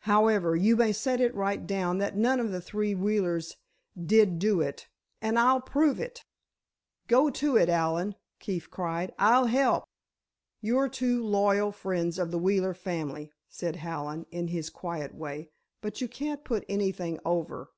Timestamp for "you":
0.54-0.76, 16.02-16.08